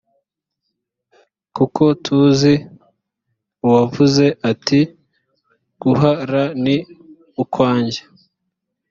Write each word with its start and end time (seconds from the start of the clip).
kuko 1.55 1.83
tuzi 2.03 2.53
uwavuze 3.65 4.25
ati 4.51 4.79
guh 5.81 6.01
ra 6.31 6.43
ni 6.63 6.75
ukwanjye 7.43 8.01